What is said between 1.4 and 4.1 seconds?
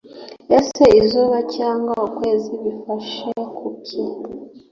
cyangwa ukwezi bifashe kuki